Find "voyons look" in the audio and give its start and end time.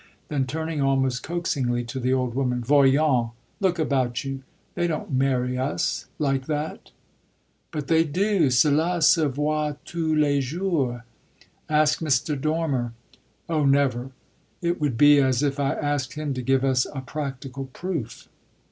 2.63-3.77